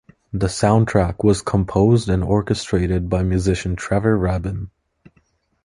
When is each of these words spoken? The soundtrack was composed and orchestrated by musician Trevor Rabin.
The 0.33 0.47
soundtrack 0.47 1.23
was 1.23 1.43
composed 1.43 2.09
and 2.09 2.23
orchestrated 2.23 3.07
by 3.07 3.21
musician 3.21 3.75
Trevor 3.75 4.17
Rabin. 4.17 4.71